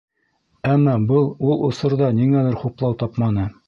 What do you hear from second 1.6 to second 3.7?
осорҙа ниңәлер хуплау тапманы.